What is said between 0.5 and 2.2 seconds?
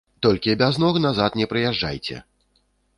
без ног назад не прыязджайце.